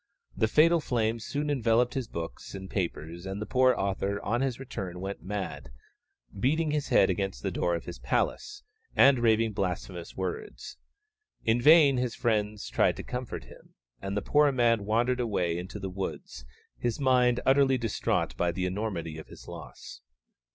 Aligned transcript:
The 0.35 0.47
fatal 0.47 0.79
flame 0.81 1.19
soon 1.19 1.51
enveloped 1.51 1.93
his 1.93 2.07
books 2.07 2.55
and 2.55 2.67
papers, 2.71 3.27
and 3.27 3.39
the 3.39 3.45
poor 3.45 3.75
author 3.75 4.19
on 4.23 4.41
his 4.41 4.59
return 4.59 4.99
went 4.99 5.21
mad, 5.21 5.69
beating 6.39 6.71
his 6.71 6.87
head 6.87 7.11
against 7.11 7.43
the 7.43 7.51
door 7.51 7.75
of 7.75 7.85
his 7.85 7.99
palace, 7.99 8.63
and 8.95 9.19
raving 9.19 9.53
blasphemous 9.53 10.17
words. 10.17 10.77
In 11.43 11.61
vain 11.61 11.97
his 11.97 12.15
friends 12.15 12.67
tried 12.67 12.97
to 12.97 13.03
comfort 13.03 13.43
him, 13.43 13.75
and 14.01 14.17
the 14.17 14.23
poor 14.23 14.51
man 14.51 14.85
wandered 14.87 15.19
away 15.19 15.55
into 15.55 15.77
the 15.77 15.87
woods, 15.91 16.45
his 16.79 16.99
mind 16.99 17.39
utterly 17.45 17.77
distraught 17.77 18.35
by 18.35 18.51
the 18.51 18.65
enormity 18.65 19.19
of 19.19 19.27
his 19.27 19.47
loss. 19.47 20.01